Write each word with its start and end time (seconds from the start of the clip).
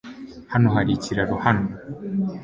Hano 0.53 0.67
hari 0.75 0.91
ikiraro 0.93 1.35
hano. 1.45 1.67